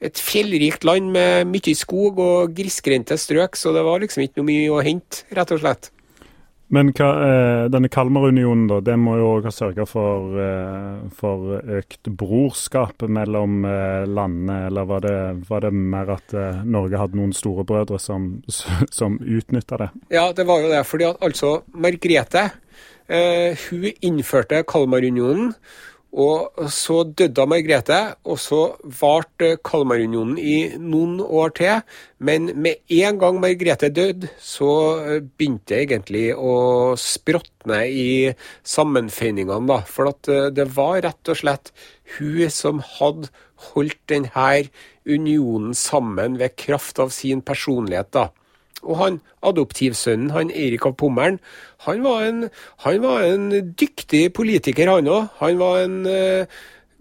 [0.01, 4.51] et fjellrikt land med mye skog og grisgrendte strøk, så det var liksom ikke noe
[4.51, 5.91] mye å hente, rett og slett.
[6.75, 11.61] Men hva, eh, denne Kalmarunionen, da, det må jo òg ha sørga for, eh, for,
[11.79, 16.35] økt brorskap mellom eh, landene, eller var det, var det mer at
[16.67, 18.43] Norge hadde noen storebrødre som,
[18.99, 19.91] som utnytta det?
[20.19, 20.83] Ja, det var jo det.
[20.87, 22.49] fordi at altså Margrethe
[23.07, 25.53] hun innførte Kalmarunionen.
[26.17, 28.61] Og så døde Margrethe, og så
[29.01, 31.83] varte Kalmarunionen i noen år til.
[32.25, 34.71] Men med en gang Margrethe døde, så
[35.37, 38.09] begynte det egentlig å språtne i
[38.65, 39.83] sammenføyningene, da.
[39.85, 41.75] For eh, det var rett og slett
[42.17, 43.29] hun som hadde
[43.75, 44.49] holdt denne
[45.05, 48.31] unionen sammen ved kraft av sin personlighet, da.
[48.85, 51.39] Og han adoptivsønnen, han Erik av Pommern,
[51.87, 52.41] han var en,
[52.85, 53.47] han var en
[53.79, 55.31] dyktig politiker, han òg.
[55.41, 56.59] Han var en uh,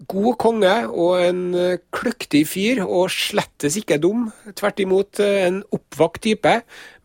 [0.08, 4.28] god konge og en uh, kløktig fyr, og slettes ikke dum.
[4.56, 6.54] Tvert imot uh, en oppvakt type.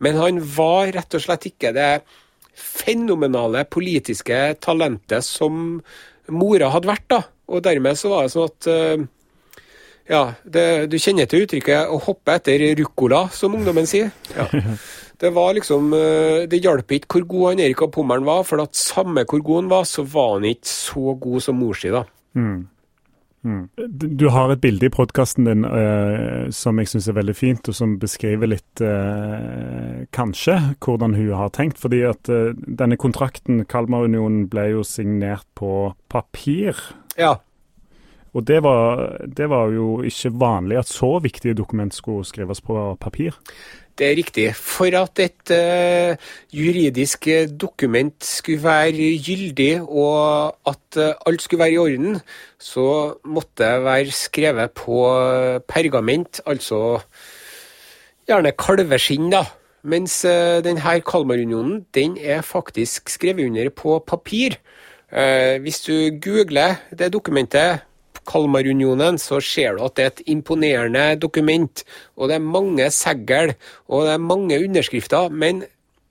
[0.02, 1.92] Men han var rett og slett ikke det
[2.56, 5.82] fenomenale politiske talentet som
[6.32, 7.08] mora hadde vært.
[7.12, 7.24] da.
[7.52, 8.72] Og dermed så var det sånn at
[10.10, 14.10] ja, det, du kjenner til uttrykket 'å hoppe etter ruccola', som ungdommen sier.
[14.36, 14.48] Ja.
[15.22, 18.58] Det var liksom, eh, det hjalp ikke hvor god han Erik av Pommern var, for
[18.58, 21.92] at samme hvor god han var, så var han ikke så god som mor si,
[21.94, 22.02] da.
[22.34, 22.66] Mm.
[23.44, 23.68] Mm.
[24.18, 27.74] Du har et bilde i podkasten din uh, som jeg syns er veldig fint, og
[27.74, 31.78] som beskriver litt uh, kanskje hvordan hun har tenkt.
[31.82, 36.78] Fordi at uh, denne kontrakten, Kalmarunionen, ble jo signert på papir.
[37.18, 37.36] Ja.
[38.32, 42.96] Og det var, det var, jo ikke vanlig at så viktige dokument skulle skrives på
[43.00, 43.36] papir.
[43.98, 44.46] Det er riktig.
[44.56, 46.16] For at et uh,
[46.48, 47.28] juridisk
[47.60, 52.20] dokument skulle være gyldig, og at uh, alt skulle være i orden,
[52.58, 55.04] så måtte det være skrevet på
[55.68, 57.02] pergament, altså
[58.26, 59.44] gjerne kalveskinn, da.
[59.84, 64.56] Mens uh, denne Kalmarunionen, den er faktisk skrevet under på papir.
[65.60, 65.92] hvis du
[66.24, 67.82] googler det dokumentet
[68.28, 71.84] Kalmarunionen, så ser du at det er et imponerende dokument.
[72.16, 73.54] Og det er mange segl,
[73.88, 75.28] og det er mange underskrifter.
[75.28, 75.64] Men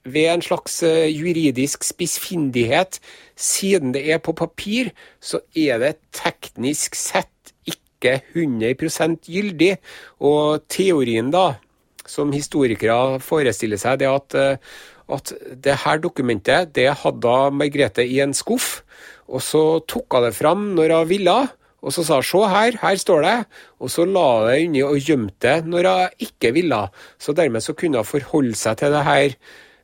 [0.04, 2.98] ved en slags eh, juridisk spissfindighet,
[3.36, 9.76] siden det er på papir, så er det teknisk sett ikke 100% gyldig.
[10.20, 11.54] Og teorien, da,
[12.06, 14.56] som historikere forestiller seg, det at, eh,
[15.12, 18.82] at det her dokumentet det hadde Margrethe i en skuff.
[19.32, 21.36] Og så tok hun det fram når hun ville,
[21.82, 23.36] og så sa hun se her, her står det.
[23.82, 26.80] Og så la hun det inni og gjemte det når hun ikke ville.
[27.18, 29.34] Så dermed så kunne hun forholde seg til det her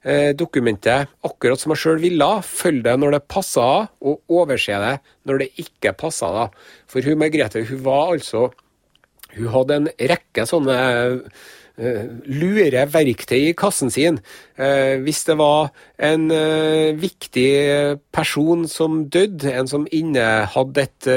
[0.06, 2.30] eh, dokumentet akkurat som hun sjøl ville.
[2.46, 4.94] Følge det når det passa henne, og overse det
[5.26, 6.64] når det ikke passa henne.
[6.86, 8.48] For hun Margrethe hun var altså
[9.28, 10.74] Hun hadde en rekke sånne
[11.78, 14.18] lure verktøy i kassen sin.
[14.58, 15.70] Uh, hvis det var
[16.02, 17.50] en uh, viktig
[18.14, 21.10] person som døde, en som innehadde et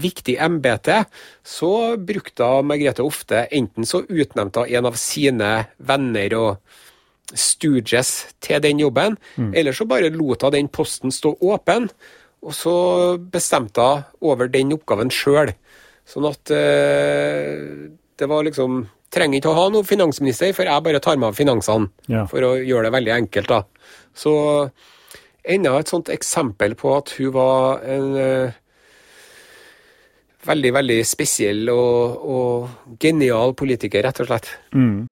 [0.00, 1.04] viktig embete,
[1.46, 6.82] så brukte Margrethe ofte enten så utnevnte hun en av sine venner og
[7.34, 9.52] stooges til den jobben, mm.
[9.54, 11.88] eller så bare lot hun den posten stå åpen,
[12.46, 12.76] og så
[13.18, 15.52] bestemte hun over den oppgaven sjøl.
[16.06, 18.84] Sånn at eh, det var liksom
[19.16, 21.88] Trenger ikke å ha noen finansminister, for jeg bare tar meg av finansene.
[22.12, 22.26] Ja.
[22.28, 23.62] For å gjøre det veldig enkelt, da.
[24.16, 24.34] Så
[25.46, 28.58] enda et sånt eksempel på at hun var en uh,
[30.46, 34.50] veldig, veldig spesiell og, og, genial politiker, rett og slett.
[34.74, 35.06] Mm.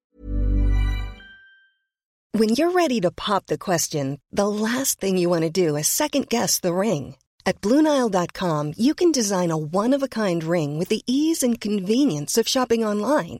[2.35, 5.87] When you're ready to pop the question, the last thing you want to do is
[5.87, 7.15] second guess the ring.
[7.45, 11.61] At Bluenile.com, you can design a one of a kind ring with the ease and
[11.61, 13.39] convenience of shopping online.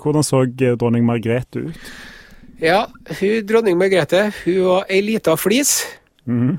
[0.00, 1.90] Hvordan så eh, dronning Margrethe ut?
[2.60, 2.86] Ja,
[3.20, 5.80] hun, dronning Margrethe hun var ei lita flis.
[6.28, 6.58] Mm.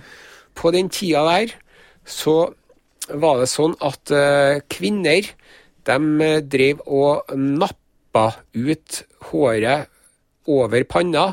[0.57, 1.55] På den tida der
[2.05, 2.53] så
[3.11, 5.25] var det sånn at uh, kvinner
[5.87, 9.01] de eh, drev og nappa ut
[9.31, 9.89] håret
[10.49, 11.31] over panna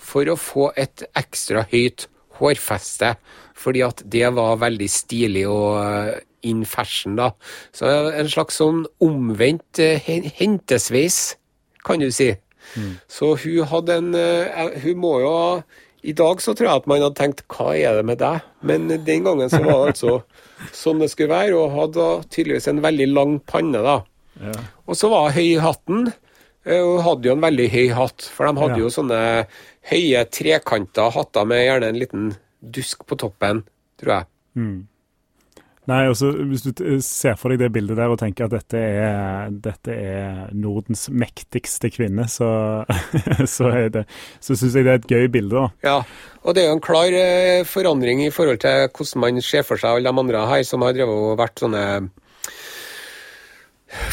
[0.00, 2.08] for å få et ekstra høyt
[2.40, 3.14] hårfeste.
[3.60, 6.16] Fordi at det var veldig stilig og
[6.48, 7.34] in fashion, da.
[7.76, 11.34] Så en slags sånn omvendt hentesveis
[11.86, 12.32] kan du si.
[12.76, 12.94] Mm.
[13.10, 15.46] Så hun hadde en eh, Hun må jo ha
[16.06, 18.44] I dag så tror jeg at man hadde tenkt hva er det med deg?
[18.62, 20.18] Men den gangen så var det altså
[20.82, 23.96] sånn det skulle være, og hadde tydeligvis en veldig lang panne, da.
[24.40, 24.54] Ja.
[24.86, 26.12] Og så var hun høy i hatten.
[26.68, 28.84] Eh, hun hadde jo en veldig høy hatt, for de hadde ja.
[28.84, 29.20] jo sånne
[29.90, 33.64] høye trekanta hatter med gjerne en liten dusk på toppen,
[34.00, 34.30] tror jeg.
[34.60, 34.78] Mm.
[35.90, 36.72] Nei, også Hvis du
[37.02, 41.90] ser for deg det bildet der og tenker at dette er, dette er Nordens mektigste
[41.92, 42.50] kvinne, så,
[43.56, 44.04] så, er
[44.38, 45.56] så syns jeg det er et gøy bilde.
[45.56, 45.66] da.
[45.82, 45.96] Ja,
[46.44, 49.80] og det er jo en klar eh, forandring i forhold til hvordan man ser for
[49.80, 51.84] seg alle de andre her som har drevet og vært sånne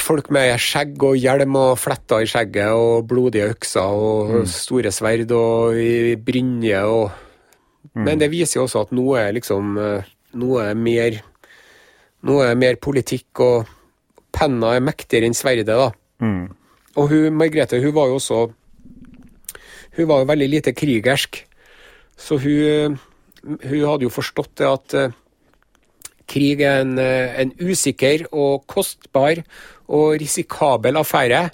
[0.02, 4.50] folk med skjegg og hjelm og fletter i skjegget og blodige økser og mm.
[4.50, 5.78] store sverd og
[6.26, 8.06] brynje og mm.
[8.08, 9.78] Men det viser jo også at noe er liksom
[10.38, 11.22] noe er mer
[12.26, 13.68] nå er det mer politikk, og
[14.34, 15.92] penna er mektigere enn sverdet, da.
[16.24, 16.48] Mm.
[16.98, 18.48] Og hun, Margrethe hun var jo også
[19.98, 21.40] Hun var jo veldig lite krigersk.
[22.18, 22.98] Så hun,
[23.44, 25.16] hun hadde jo forstått det at uh,
[26.30, 29.42] krig er en, uh, en, usikker og kostbar
[29.88, 31.48] og risikabel affære.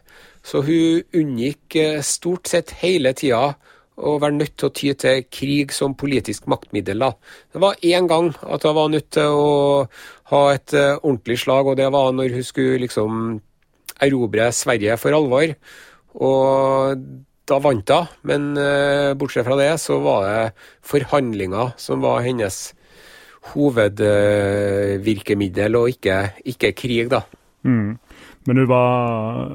[0.44, 3.54] Så hun unngikk stort sett hele tida
[3.96, 7.04] å være nødt til å ty til krig som politisk maktmiddel.
[7.04, 7.12] Da.
[7.54, 9.86] Det var én gang at hun var nødt til å
[10.32, 13.12] ha et uh, ordentlig slag, og det var når hun skulle liksom
[14.04, 15.48] erobre Sverige for alvor.
[16.24, 16.96] Og
[17.50, 20.54] da vant hun, men uh, bortsett fra det så var det
[20.88, 22.58] forhandlinger som var hennes
[23.52, 26.18] hovedvirkemiddel, og ikke,
[26.48, 27.22] ikke, krig, da.
[27.68, 28.00] Mm.
[28.48, 29.52] Men hun var,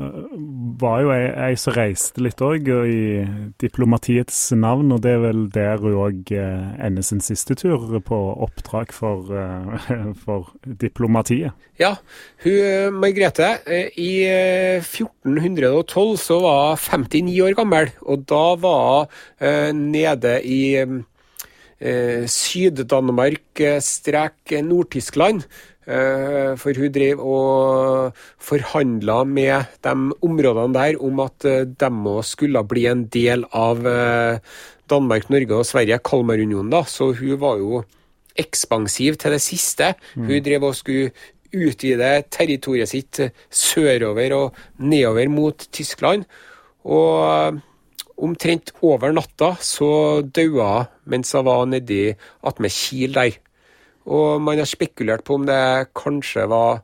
[0.81, 3.25] var jo ei, ei som reiste litt òg, i
[3.61, 4.95] diplomatiets navn.
[4.95, 9.29] Og det er vel der hun òg eh, ender sin siste tur på oppdrag for,
[9.29, 11.53] eh, for diplomatiet.
[11.79, 11.95] Ja,
[12.45, 13.53] hun Margrethe
[14.01, 14.11] i
[14.81, 19.07] 1412 så var hun 59 år gammel, og da var
[19.45, 25.45] hun nede i eh, Syd-Danmark strek Nord-Tyskland.
[25.89, 32.27] Eh, for hun drev og forhandla med de områdene der om at eh, de òg
[32.29, 34.43] skulle bli en del av eh,
[34.89, 36.71] Danmark, Norge og Sverige, Kalmarunionen.
[36.71, 37.83] da, Så hun var jo
[38.37, 39.95] ekspansiv til det siste.
[40.15, 40.29] Mm.
[40.29, 41.11] Hun drev og skulle
[41.57, 46.29] utvide territoriet sitt sørover og nedover mot Tyskland.
[46.85, 47.61] Og
[48.19, 52.13] omtrent over natta så daua mens hun var nedi
[52.45, 53.39] attmed Kiel der.
[54.09, 56.83] Og man har spekulert på om det kanskje var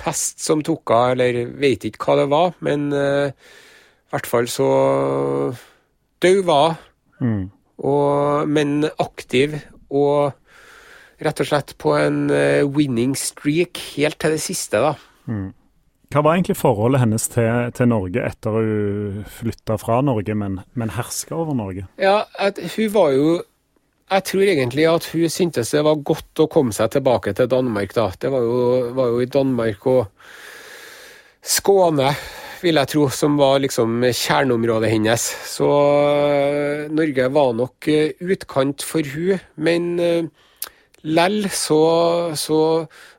[0.00, 2.54] pest som tok av, eller vet ikke hva det var.
[2.66, 4.68] Men uh, i hvert fall så
[6.24, 6.76] død var
[7.20, 7.44] mm.
[8.50, 9.58] men aktiv
[9.94, 10.34] og
[11.24, 14.94] rett og slett på en uh, winning streak helt til det siste, da.
[15.30, 15.52] Mm.
[16.14, 20.92] Hva var egentlig forholdet hennes til, til Norge etter hun flytta fra Norge, men, men
[20.94, 21.88] herska over Norge?
[21.98, 23.32] Ja, at Hun var jo
[24.14, 27.94] jeg tror egentlig at hun syntes det var godt å komme seg tilbake til Danmark,
[27.96, 28.08] da.
[28.20, 28.58] Det var jo,
[28.94, 30.02] var jo i Danmark og
[31.44, 32.12] Skåne,
[32.62, 35.26] vil jeg tro, som var liksom kjerneområdet hennes.
[35.50, 40.70] Så uh, Norge var nok uh, utkant for hun, men uh,
[41.04, 41.82] lell så,
[42.38, 42.60] så,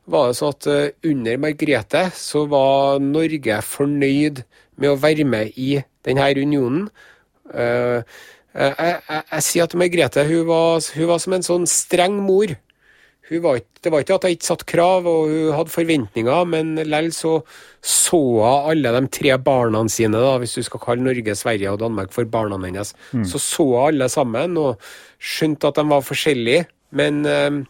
[0.09, 0.65] var det sånn at
[1.09, 4.43] under Margrethe så var Norge fornøyd
[4.81, 6.83] med å være med i denne unionen.
[8.55, 12.21] Eh, jeg, jeg, jeg, sier at Margrethe hun var, hun var, som en sånn streng
[12.23, 12.55] mor.
[13.25, 17.09] Var det var ikke at hun ikke satte krav og hun hadde forventninger, men likevel
[17.15, 17.33] så
[17.81, 21.81] så hun alle de tre barna sine, da, hvis du skal kalle Norge, Sverige og
[21.81, 22.93] Danmark for barna hennes.
[23.11, 23.25] Mm.
[23.25, 24.81] Så så hun alle sammen og
[25.17, 26.67] skjønte at de var forskjellige.
[26.95, 27.61] Men eh,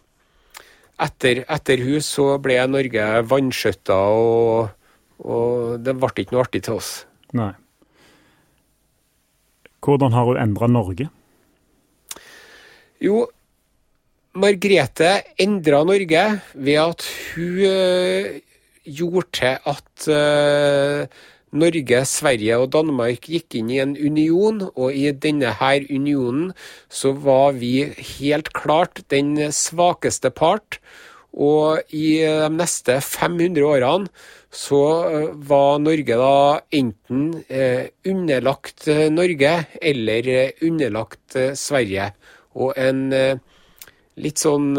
[1.02, 4.68] etter, etter hun så ble Norge vanskjøtta, og,
[5.24, 6.98] og det ble ikke noe artig til oss.
[7.36, 7.54] Nei.
[9.86, 11.06] Hvordan har hun endra Norge?
[13.02, 13.26] Jo,
[14.36, 16.24] Margrethe endra Norge
[16.54, 18.34] ved at hun uh,
[18.82, 21.06] gjorde til at uh,
[21.56, 26.50] Norge, Sverige og Danmark gikk inn i en union, og i denne her unionen
[26.90, 27.86] så var vi
[28.18, 30.80] helt klart den svakeste part.
[31.36, 34.08] Og i de neste 500 årene
[34.56, 40.30] så eh, var Norge da enten eh, underlagt eh, Norge eller
[40.64, 42.10] underlagt Sverige.
[42.56, 43.10] Og en
[44.16, 44.70] litt sånn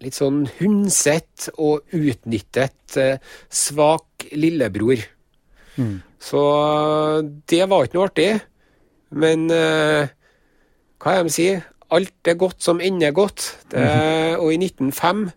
[0.00, 2.96] litt sånn hundset og utnyttet
[3.52, 5.02] svak lillebror.
[5.76, 5.98] Mm.
[6.16, 6.40] Så
[7.52, 8.30] det var ikke noe artig.
[9.12, 11.60] Men hva er det de sier?
[11.94, 13.44] Alt er godt som ender godt.
[13.70, 14.40] Det, mm.
[14.42, 15.28] Og i 1905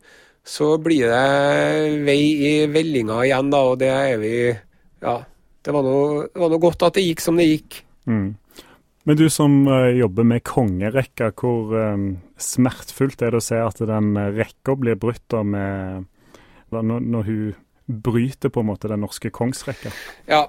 [0.50, 4.34] så blir det vei i vellinga igjen, da, og det er vi
[5.04, 5.20] Ja.
[5.60, 7.82] Det var noe godt at det gikk som det gikk.
[8.08, 8.30] Mm.
[9.10, 12.06] Men du som uh, jobber med kongerekka, hvor um,
[12.40, 16.08] smertefullt er det å se at den rekka blir brutt da med
[16.72, 19.92] når, når, hun bryter på en måte den norske kongsrekka?
[20.30, 20.46] Ja,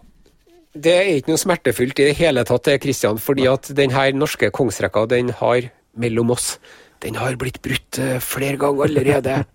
[0.76, 3.18] det er ikke noe smertefullt i det hele tatt, Kristian.
[3.22, 6.58] Fordi at denne norske kongsrekka, den har, mellom oss,
[7.04, 9.40] den har blitt brutt uh, flere ganger allerede.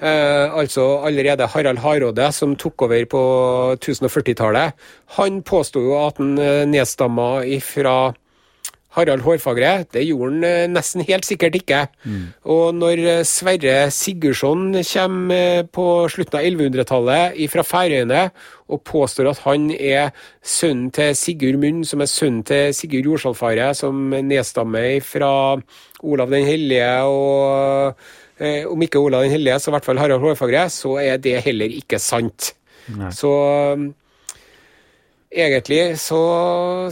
[0.00, 3.22] Eh, altså allerede Harald Hardråde, som tok over på
[3.74, 4.76] 1040-tallet,
[5.18, 8.14] han påsto jo at han eh, nedstamma ifra
[8.98, 9.72] Harald Hårfagre.
[9.94, 11.84] Det gjorde han eh, nesten helt sikkert ikke.
[12.04, 12.22] Mm.
[12.54, 18.28] Og når eh, Sverre Sigurdsson kommer på slutten av 1100-tallet fra Færøyene
[18.68, 20.10] og påstår at han er
[20.44, 25.32] sønnen til Sigurd Munn, som er sønnen til Sigurd Jordsalfare, som nedstammer fra
[26.04, 27.96] Olav den hellige og
[28.38, 31.40] eh, om ikke Olav den hellige, så i hvert fall Harald Hårfagre, så er det
[31.46, 32.52] heller ikke sant.
[32.92, 33.10] Nei.
[33.12, 33.32] Så
[35.32, 36.20] egentlig så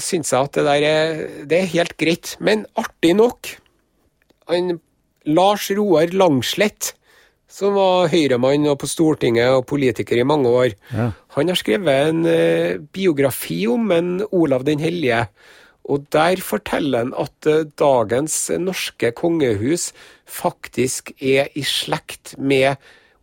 [0.03, 2.37] syns jeg at det der er, det er helt greit.
[2.41, 3.51] Men artig nok
[4.51, 4.79] han,
[5.27, 6.93] Lars Roar Langslett,
[7.51, 11.11] som var høyremann og på Stortinget og politiker i mange år, ja.
[11.37, 15.27] han har skrevet en uh, biografi om en Olav den hellige.
[15.87, 19.93] Og der forteller han at uh, dagens norske kongehus
[20.27, 22.77] faktisk er i slekt med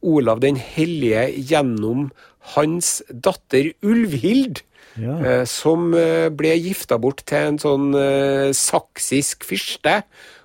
[0.03, 2.09] Olav den hellige gjennom
[2.55, 4.63] hans datter Ulvhild.
[4.99, 5.17] Ja.
[5.25, 10.03] Eh, som eh, ble gifta bort til en sånn eh, saksisk fyrste.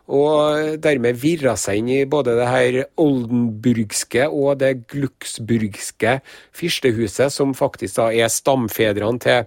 [0.08, 6.14] og dermed virra seg inn i både det her oldenburgske og det glucksburgske
[6.56, 9.44] fyrstehuset, som faktisk da er stamfedrene til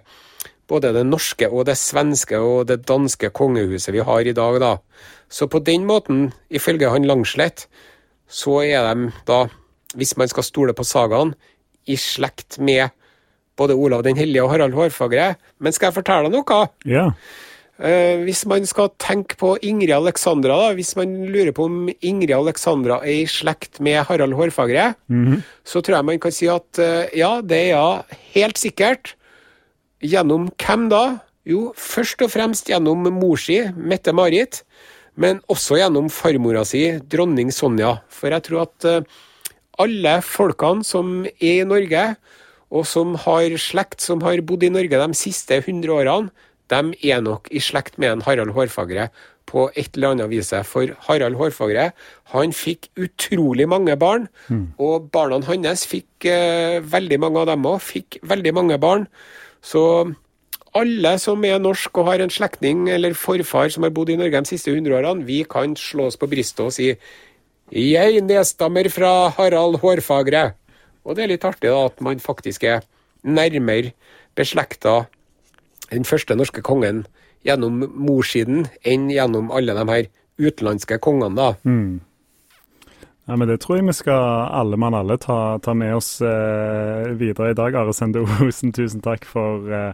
[0.70, 4.76] både det norske og det svenske og det danske kongehuset vi har i dag, da.
[5.26, 7.66] Så på den måten, ifølge han Langslett,
[8.28, 9.46] så er de da,
[9.98, 11.34] hvis man skal stole på sagaen,
[11.90, 12.94] i slekt med
[13.62, 15.32] både Olav den hellige og Harald Hårfagre.
[15.62, 16.60] Men skal jeg fortelle noe?
[16.88, 17.08] Ja.
[17.82, 22.30] Eh, hvis man skal tenke på Ingrid Alexandra, da, hvis man lurer på om Ingrid
[22.36, 25.40] Alexandra er i slekt med Harald Hårfagre, Mhm.
[25.66, 28.02] så tror jeg man kan si at eh, ja, det er ja,
[28.36, 29.14] helt sikkert.
[30.02, 31.02] Gjennom hvem da?
[31.46, 34.62] Jo, først og fremst gjennom mor si, Mette-Marit,
[35.18, 37.96] men også gjennom farmora si, dronning Sonja.
[38.12, 39.00] For jeg tror at eh,
[39.82, 42.04] alle folkene som er i Norge,
[42.72, 46.32] og som har slekt som har bodd i Norge de siste 100 årene,
[46.72, 49.10] de er nok i slekt med en Harald Hårfagre
[49.50, 50.52] på et eller annet vis.
[50.64, 51.90] For Harald Hårfagre
[52.32, 54.28] han fikk utrolig mange barn,
[54.80, 59.06] og barna hans fikk eh, veldig mange av dem òg, fikk veldig mange barn.
[59.60, 60.14] Så
[60.72, 64.40] alle som er norsk og har en slektning eller forfar som har bodd i Norge
[64.40, 66.94] de siste 100 årene, vi kan slå oss på brystet og si
[67.72, 70.52] jeg nedstammer fra Harald Hårfagre.
[71.04, 72.84] Og det er litt artig da at man faktisk er
[73.22, 73.92] nærmere
[74.38, 75.04] beslekta
[75.90, 77.04] den første norske kongen
[77.46, 80.08] gjennom morssiden enn gjennom alle de her
[80.42, 81.48] utenlandske kongene, da.
[83.26, 87.12] Ja, men Det tror jeg vi skal alle mann alle ta, ta med oss eh,
[87.18, 87.74] videre i dag.
[87.78, 89.92] Are Sende Osen, tusen takk for, eh,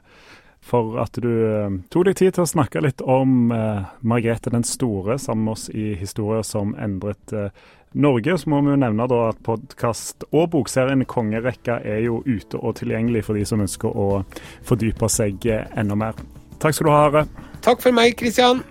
[0.64, 4.64] for at du eh, tok deg tid til å snakke litt om eh, Margrethe den
[4.64, 7.52] store sammen med oss i historier som endret eh,
[7.92, 8.38] Norge.
[8.38, 12.78] Så må vi jo nevne da at podkast og bokserien Kongerekka er jo ute og
[12.80, 14.24] tilgjengelig for de som ønsker å
[14.66, 16.18] fordype seg eh, enda mer.
[16.58, 17.24] Takk skal du ha, Are.
[17.62, 18.64] Takk for meg, Kristian.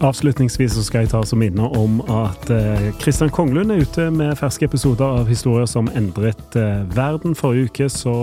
[0.00, 2.46] Avslutningsvis så skal jeg ta som minne om at
[3.02, 7.34] Kristian Konglund er ute med ferske episoder av historier som endret eh, verden.
[7.36, 8.14] Forrige uke så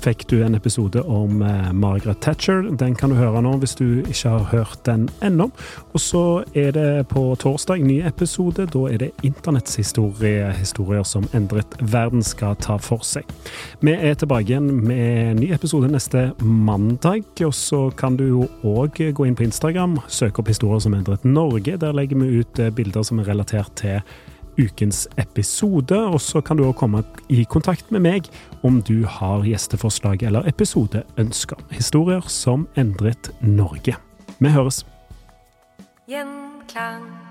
[0.00, 2.62] fikk du en episode om eh, Margaret Thatcher.
[2.78, 5.50] Den kan du høre nå hvis du ikke har hørt den ennå.
[5.92, 6.22] Og så
[6.54, 8.66] er det på torsdag ny episode.
[8.70, 13.28] Da er det internettshistorie, historier som endret verden, skal ta for seg.
[13.80, 17.24] Vi er tilbake igjen med ny episode neste mandag.
[17.46, 21.24] Og så kan du jo òg gå inn på Instagram, søke opp historier som endret
[21.24, 21.78] Norge.
[21.80, 24.00] Der legger vi ut eh, bilder som er relatert til
[24.58, 28.30] ukens episode, og så kan du òg komme i kontakt med meg
[28.66, 31.60] om du har gjesteforslag eller episodeønsker.
[31.70, 33.96] Historier som endret Norge.
[34.40, 34.84] Vi høres.
[36.10, 37.29] Gjenklang.